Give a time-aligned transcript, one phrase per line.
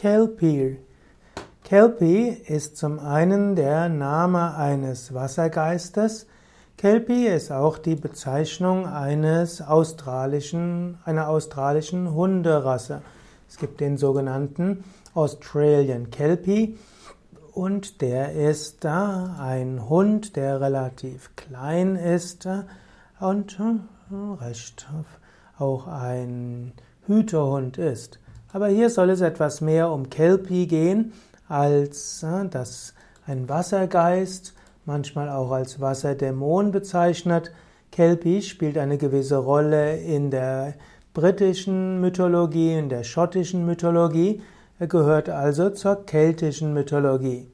[0.00, 0.78] Kelpie.
[1.62, 6.26] Kelpie ist zum einen der Name eines Wassergeistes.
[6.78, 13.02] Kelpie ist auch die Bezeichnung eines australischen, einer australischen Hunderasse.
[13.46, 16.78] Es gibt den sogenannten Australian Kelpie
[17.52, 22.48] und der ist da ein Hund, der relativ klein ist
[23.20, 23.60] und
[24.40, 24.88] recht
[25.58, 26.72] auch ein
[27.06, 28.18] Hütehund ist.
[28.52, 31.12] Aber hier soll es etwas mehr um Kelpie gehen,
[31.48, 32.94] als äh, dass
[33.26, 34.54] ein Wassergeist,
[34.86, 37.52] manchmal auch als Wasserdämon bezeichnet.
[37.92, 40.74] Kelpie spielt eine gewisse Rolle in der
[41.14, 44.42] britischen Mythologie, in der schottischen Mythologie.
[44.78, 47.48] Er gehört also zur keltischen Mythologie.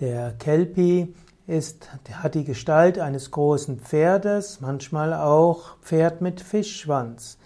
[0.00, 1.14] Der Kelpie
[1.46, 7.38] ist, hat die Gestalt eines großen Pferdes, manchmal auch Pferd mit Fischschwanz.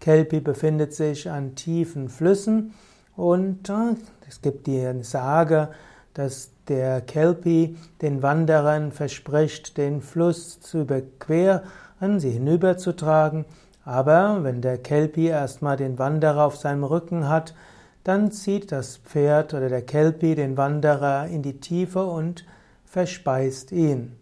[0.00, 2.74] Kelpie befindet sich an tiefen Flüssen
[3.16, 3.94] und äh,
[4.28, 5.68] es gibt die Sage,
[6.14, 13.44] dass der Kelpie den Wanderern verspricht, den Fluss zu überqueren, sie hinüberzutragen.
[13.84, 17.54] Aber wenn der Kelpie erstmal den Wanderer auf seinem Rücken hat,
[18.02, 22.44] dann zieht das Pferd oder der Kelpie den Wanderer in die Tiefe und
[22.84, 24.16] verspeist ihn.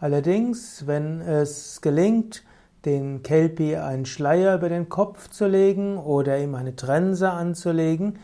[0.00, 2.42] Allerdings, wenn es gelingt,
[2.84, 8.18] den Kelpie einen Schleier über den Kopf zu legen oder ihm eine Trense anzulegen,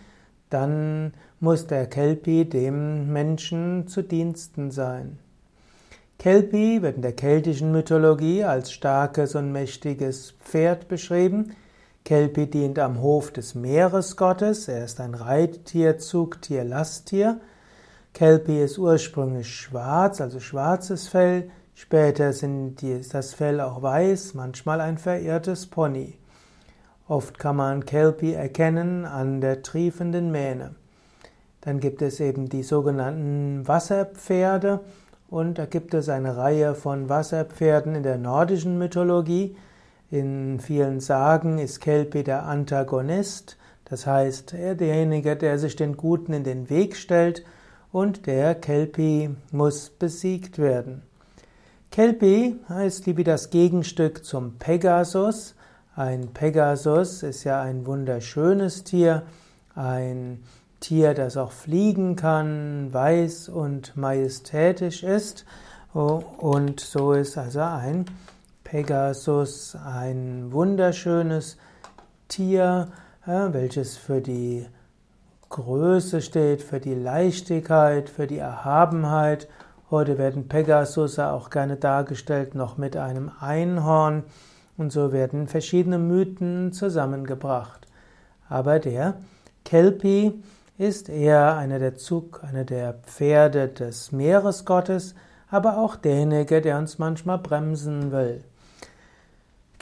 [0.51, 5.19] dann muss der Kelpie dem Menschen zu Diensten sein.
[6.19, 11.57] Kelpie wird in der keltischen Mythologie als starkes und mächtiges Pferd beschrieben.
[12.05, 14.69] Kelpie dient am Hof des Meeresgottes.
[14.69, 17.41] Er ist ein Reittier, Zugtier, Lasttier.
[18.13, 21.51] Kelpie ist ursprünglich schwarz, also schwarzes Fell.
[21.75, 26.17] Später die, ist das Fell auch weiß, manchmal ein verirrtes Pony.
[27.09, 30.77] Oft kann man Kelpie erkennen an der triefenden Mähne.
[31.61, 34.81] Dann gibt es eben die sogenannten Wasserpferde
[35.29, 39.57] und da gibt es eine Reihe von Wasserpferden in der nordischen Mythologie.
[40.11, 46.33] In vielen Sagen ist Kelpie der Antagonist, das heißt, er derjenige, der sich den Guten
[46.33, 47.45] in den Weg stellt
[47.93, 51.03] und der Kelpie muss besiegt werden.
[51.95, 55.55] Kelpie heißt wie das Gegenstück zum Pegasus.
[55.95, 59.23] Ein Pegasus ist ja ein wunderschönes Tier,
[59.77, 60.43] ein
[60.81, 65.45] Tier, das auch fliegen kann, weiß und majestätisch ist.
[65.93, 68.07] Und so ist also ein
[68.65, 71.59] Pegasus ein wunderschönes
[72.27, 72.89] Tier,
[73.25, 74.67] welches für die
[75.49, 79.47] Größe steht, für die Leichtigkeit, für die Erhabenheit
[79.95, 84.25] Heute werden Pegasus auch gerne dargestellt noch mit einem Einhorn
[84.77, 87.87] und so werden verschiedene Mythen zusammengebracht.
[88.49, 89.15] Aber der
[89.65, 90.43] Kelpie
[90.79, 95.15] ist eher einer der Zug, einer der Pferde des Meeresgottes,
[95.49, 98.43] aber auch derjenige, der uns manchmal bremsen will.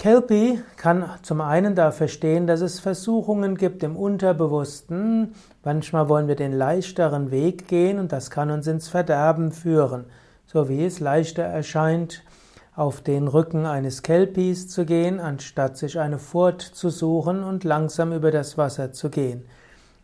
[0.03, 5.37] Kelpie kann zum einen da verstehen, dass es Versuchungen gibt im Unterbewussten.
[5.63, 10.07] Manchmal wollen wir den leichteren Weg gehen und das kann uns ins Verderben führen.
[10.45, 12.25] So wie es leichter erscheint,
[12.75, 18.13] auf den Rücken eines Kelpies zu gehen, anstatt sich eine Furt zu suchen und langsam
[18.13, 19.45] über das Wasser zu gehen.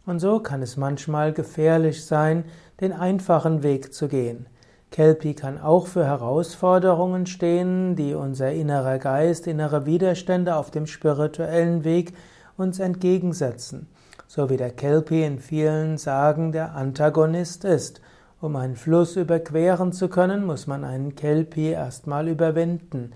[0.06, 2.44] Und so kann es manchmal gefährlich sein,
[2.80, 4.47] den einfachen Weg zu gehen.
[4.91, 11.84] Kelpie kann auch für Herausforderungen stehen, die unser innerer Geist, innere Widerstände auf dem spirituellen
[11.84, 12.15] Weg
[12.56, 13.88] uns entgegensetzen.
[14.27, 18.00] So wie der Kelpie in vielen Sagen der Antagonist ist.
[18.41, 23.12] Um einen Fluss überqueren zu können, muss man einen Kelpie erstmal überwinden.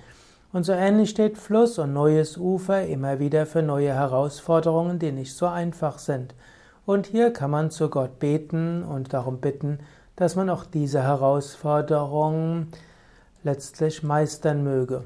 [0.52, 5.34] Und so ähnlich steht Fluss und neues Ufer immer wieder für neue Herausforderungen, die nicht
[5.34, 6.34] so einfach sind.
[6.84, 9.78] Und hier kann man zu Gott beten und darum bitten,
[10.16, 12.68] dass man auch diese Herausforderung
[13.42, 15.04] letztlich meistern möge.